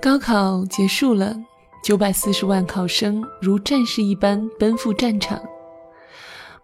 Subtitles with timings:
[0.00, 1.32] 高考结束了，
[1.84, 5.40] 九百四十万考生如战士一般奔赴战场，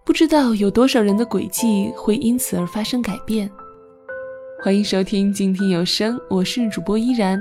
[0.02, 3.48] 不知道有多少人的轨迹会因此而发生改变。
[4.60, 7.40] 欢迎收听静听有声，我是主播依然。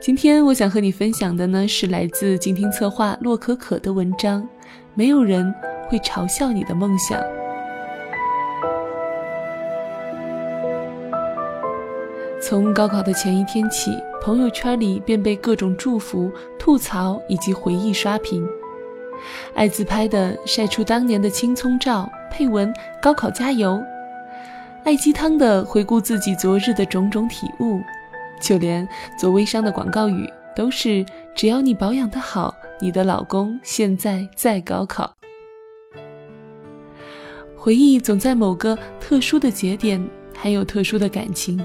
[0.00, 4.48] 今天我想和你分享的呢是来自静听策划洛可可的文章，
[4.94, 5.52] 没有人
[5.88, 7.20] 会嘲笑你的梦想。
[12.52, 18.46] 从高考的前一天起，朋友圈里便被各种祝福、吐槽以及回忆刷屏。
[19.54, 23.80] 爱自拍的晒出当年的青葱照，配文“高考加油”；
[24.84, 27.80] 爱鸡汤的回顾自己昨日的种种体悟；
[28.38, 28.86] 就连
[29.18, 31.02] 做微商的广告语都是
[31.34, 35.10] “只要你保养得好，你的老公现在在高考”。
[37.56, 41.58] 回忆总在某个特殊的节点，还有特殊的感情。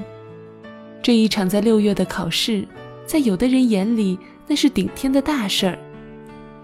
[1.08, 2.68] 这一场在六月的考试，
[3.06, 5.80] 在有的人眼里那是顶天的大事儿，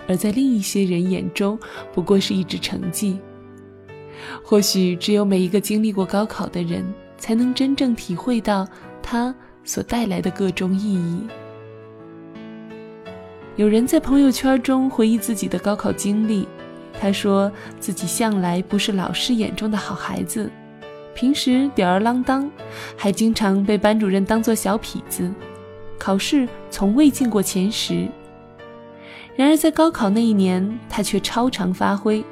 [0.06, 1.58] 而在另一些人眼中
[1.94, 3.18] 不过是一纸成绩。
[4.44, 6.84] 或许只有每一个经历过高考的人，
[7.18, 8.68] 才能真正体会到
[9.02, 11.22] 它所带来的各种意义。
[13.56, 16.46] 有人在朋友圈中回忆自己的高考经历，
[17.00, 20.52] 他说自己向来不是老师眼中的好孩子。
[21.14, 22.50] 平时吊儿郎当，
[22.97, 25.31] 还经常被班主任当作小痞子，
[25.97, 28.08] 考试从未进过前十。
[29.36, 32.23] 然而在高考那一年，他却超常发挥，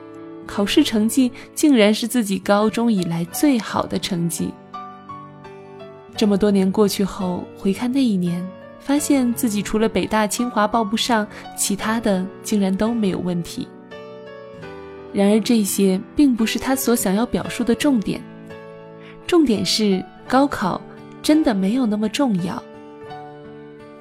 [0.45, 4.53] 考试成绩竟然是自己高中以来最好的成绩。
[6.15, 8.47] 这么多年过去后，回看那一年，
[8.79, 11.25] 发现自己除了北大清华报不上，
[11.57, 13.67] 其他的竟然都没有问题。
[15.13, 18.21] 然而这些并不是他所想要表述的重点。
[19.31, 20.81] 重点是高考
[21.23, 22.61] 真的没有那么重要。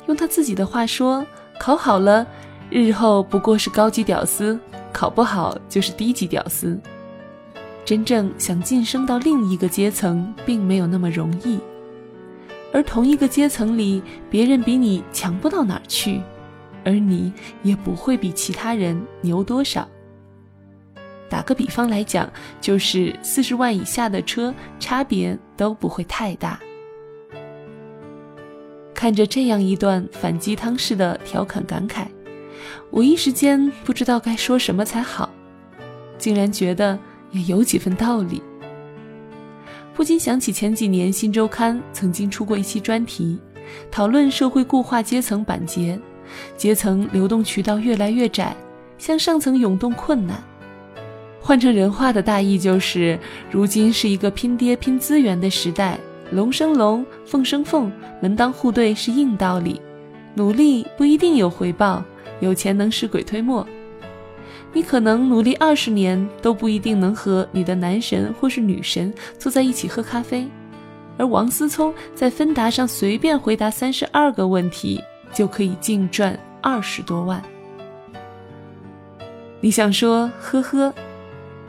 [0.09, 1.25] 用他自己的话说
[1.57, 2.27] ：“考好了，
[2.69, 4.59] 日后不过是高级屌丝；
[4.93, 6.77] 考不好就是低级屌丝。
[7.85, 11.61] 真正想晋升到另一个阶层，并没有那么容易。
[12.73, 16.21] 而同一个阶层里，别人比你强不到哪儿去，
[16.85, 17.33] 而你
[17.63, 19.89] 也不会比其他人牛多少。”
[21.31, 22.29] 打个比方来讲，
[22.61, 26.61] 就是四十万以下的车，差别都不会太大。
[28.93, 32.07] 看着这样一段反鸡汤式的调侃感慨，
[32.91, 35.31] 我一时间不知道该说什么才好，
[36.19, 36.99] 竟然觉得
[37.31, 38.43] 也有几分道理。
[39.95, 43.39] 不禁想起前几年《新周刊》曾经出过一期专题，
[43.91, 45.99] 讨论社会固化阶层板结，
[46.57, 48.55] 阶层流动渠道越来越窄，
[48.99, 50.43] 向上层涌动困难。
[51.51, 53.19] 换成人话的大意就是，
[53.51, 55.99] 如今是一个拼爹拼资源的时代，
[56.31, 57.91] 龙生龙，凤生凤，
[58.23, 59.83] 门当户对是硬道理，
[60.37, 62.05] 努力不一定有回报，
[62.39, 63.67] 有钱能使鬼推磨。
[64.73, 70.49] 你可能努力二十年都不一定能和你的男神或是女神坐在一起喝咖啡，
[71.19, 77.43] 而王思聪在芬达上随便回答三十二个问题就可以净赚二十多万。
[79.61, 80.95] 你想说呵呵？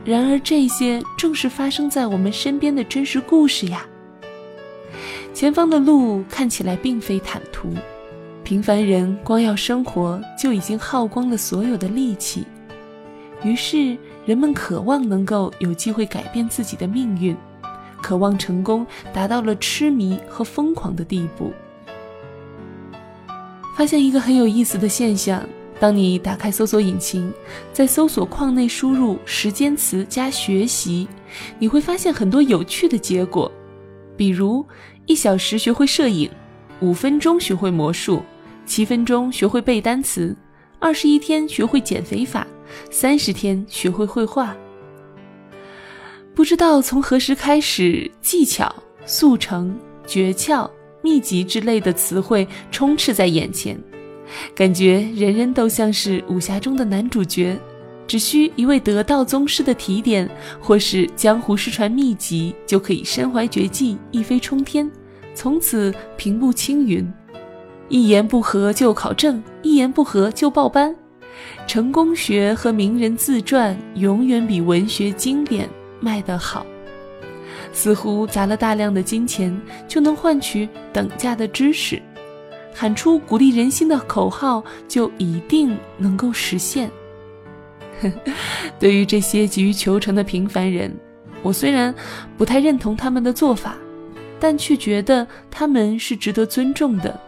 [0.04, 3.86] 然而，这些正是发生在我们身边的真实故事呀。
[5.32, 7.68] 前方的路看起来并非坦途，
[8.42, 12.44] 平凡人光要生活就已经耗光了所有的力气。
[13.44, 13.96] 于是，
[14.26, 17.36] 人们渴望能够有机会改变自己的命运，
[18.02, 21.52] 渴望成功达到了痴迷和疯狂的地步。
[23.76, 25.42] 发现一个很有意思的现象。
[25.82, 27.34] 当你打开搜索引擎，
[27.72, 31.08] 在搜索框内输入时间词加学习，
[31.58, 33.50] 你会发现很多有趣的结果，
[34.16, 34.64] 比如
[35.06, 36.30] 一小时学会摄影，
[36.78, 38.22] 五分钟学会魔术，
[38.64, 40.36] 七分钟学会背单词，
[40.78, 42.46] 二十一天学会减肥法，
[42.88, 44.56] 三十天学会绘画。
[46.32, 48.72] 不知道从何时开始，技巧、
[49.04, 49.76] 速成、
[50.06, 50.70] 诀窍、
[51.02, 53.76] 秘籍之类的词汇充斥在眼前。
[54.54, 57.58] 感觉人人都像是武侠中的男主角，
[58.06, 60.28] 只需一位得道宗师的提点，
[60.60, 64.90] 或是江湖失传秘籍，就可以身怀绝技，一飞冲天，
[65.34, 67.10] 从此平步青云。
[67.88, 70.94] 一言不合就考证，一言不合就报班。
[71.66, 75.68] 成功学和名人自传永远比文学经典
[76.00, 76.66] 卖得好。
[77.72, 79.58] 似乎砸了大量的金钱，
[79.88, 82.00] 就能换取等价的知识。
[82.74, 86.90] 喊出鼓励人心的口号，就一定能够实现。
[88.80, 90.92] 对于这些急于求成的平凡人，
[91.42, 91.94] 我虽然
[92.36, 93.76] 不太认同他们的做法，
[94.40, 97.20] 但却觉得他们是值得尊重的，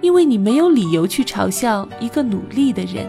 [0.00, 3.06] 因为你没有理由去嘲笑一个努力的人。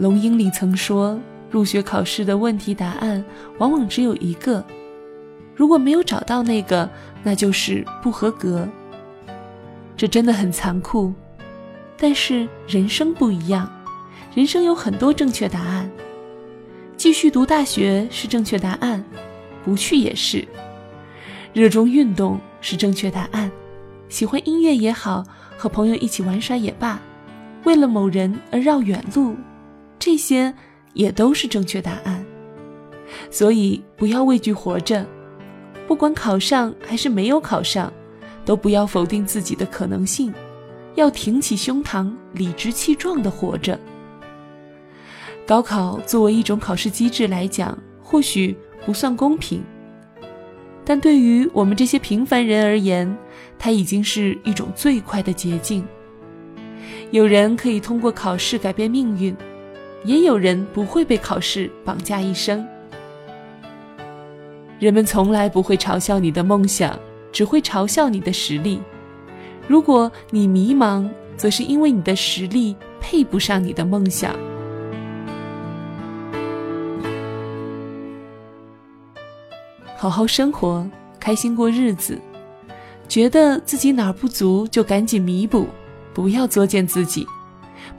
[0.00, 1.20] 龙英里曾说，
[1.50, 3.22] 入学考试的问题答案
[3.58, 4.64] 往往只有一个，
[5.54, 6.88] 如果没有找到那个，
[7.22, 8.66] 那就是不合格。
[9.98, 11.12] 这真的很残酷，
[11.98, 13.70] 但是人生不一样，
[14.34, 15.90] 人生有很多正确答案。
[16.96, 19.04] 继续读大学是正确答案，
[19.62, 20.48] 不去也是。
[21.52, 23.52] 热衷运动是正确答案，
[24.08, 25.22] 喜欢音乐也好，
[25.58, 26.98] 和朋友一起玩耍也罢，
[27.64, 29.36] 为了某人而绕远路。
[30.00, 30.52] 这些
[30.94, 32.24] 也都是正确答案，
[33.30, 35.06] 所以不要畏惧活着，
[35.86, 37.92] 不管考上还是没有考上，
[38.44, 40.32] 都不要否定自己的可能性，
[40.94, 43.78] 要挺起胸膛，理直气壮地活着。
[45.46, 48.56] 高考作为一种考试机制来讲，或许
[48.86, 49.62] 不算公平，
[50.82, 53.14] 但对于我们这些平凡人而言，
[53.58, 55.84] 它已经是一种最快的捷径。
[57.10, 59.36] 有人可以通过考试改变命运。
[60.04, 62.66] 也有人不会被考试绑架一生。
[64.78, 66.98] 人们从来不会嘲笑你的梦想，
[67.30, 68.80] 只会嘲笑你的实力。
[69.68, 74.34] 如果你迷茫，则是因为你的实力配不上你的梦想。
[79.96, 80.88] 好好生活，
[81.20, 82.18] 开心过日子。
[83.06, 85.66] 觉得自己哪儿不足，就赶紧弥补，
[86.14, 87.26] 不要作践自己。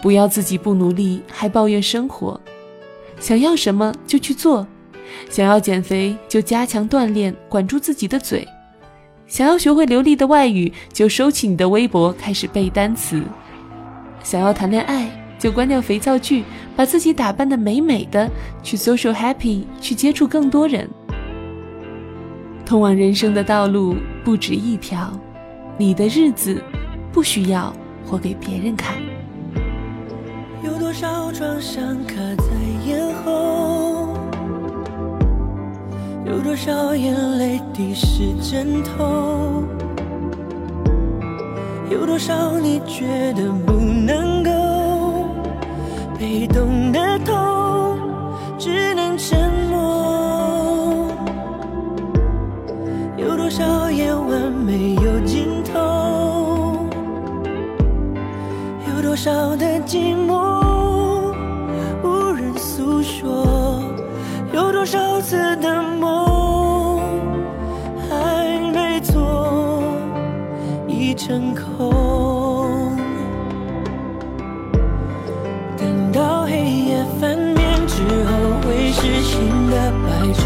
[0.02, 2.40] 不要自己不努力还抱怨生活，
[3.20, 4.66] 想要什么就去做，
[5.30, 8.46] 想要减肥就加强锻炼，管住自己的嘴；
[9.28, 13.22] 想要学会流利的外语，就收起你的微博开始背单词；
[14.24, 16.44] 想要谈恋爱就关掉肥皂剧，
[16.76, 18.30] 把自己打扮的美美的，
[18.64, 20.90] 去 social happy，去接触更多人。
[22.66, 25.12] 通往人生的道路不止一条，
[25.78, 26.64] 你的日子
[27.12, 27.76] 不需要
[28.06, 28.96] 活给别人看。
[31.02, 32.46] 少创伤卡在
[32.86, 34.14] 咽喉？
[36.28, 39.64] 有多少眼泪滴湿枕头？
[41.90, 44.52] 有多少你觉得不能够？
[46.20, 47.98] 被动的痛，
[48.60, 51.08] 只能沉默。
[53.18, 56.86] 有多少夜晚没有尽头？
[58.88, 60.71] 有多少的寂寞？
[62.82, 63.84] 诉说
[64.52, 67.00] 有多少次的梦
[68.10, 69.84] 还没做，
[70.88, 72.92] 已成空。
[75.78, 78.34] 等到黑夜翻面之后，
[78.66, 80.42] 会是新的白昼；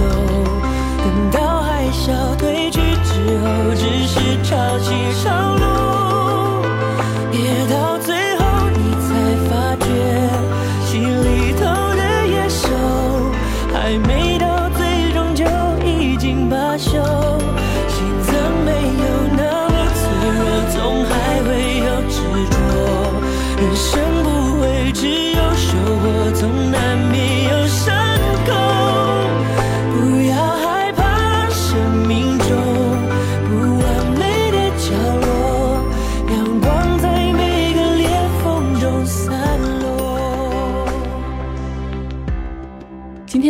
[0.98, 3.46] 等到海啸退去之后，
[3.76, 4.92] 只是潮起
[5.24, 5.32] 潮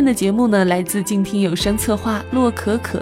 [0.05, 3.01] 的节目呢，来自静听有声策划洛可可。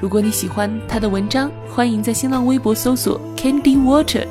[0.00, 4.24] 如果你喜欢他的文章，欢迎在新浪微博搜索 Candy Water。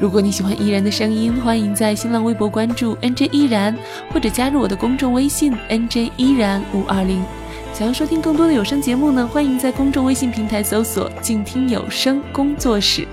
[0.00, 3.76] 如果你喜欢依然的声音，欢迎在新浪微博关注 NJ 依然，
[4.12, 7.24] 或者加入我的公众微信 NJ 依然五二零。
[7.72, 13.06] 想要收听更多的有声节目呢，欢迎在公众微信平台搜索静听有声工作室。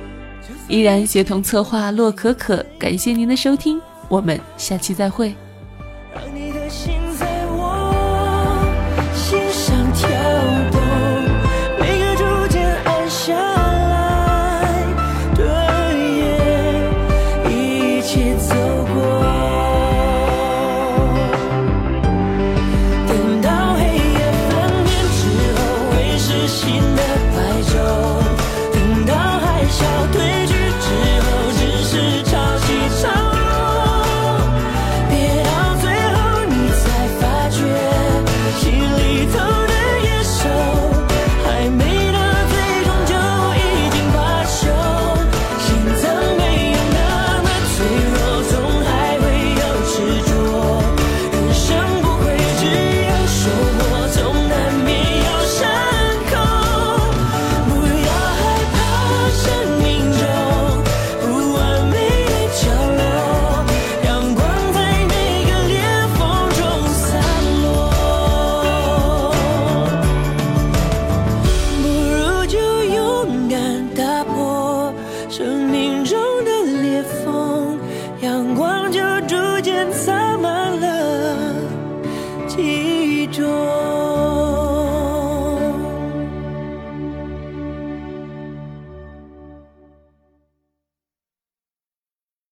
[0.67, 5.33] 依然协同策划洛可可，感谢您的收听，我们下期再会。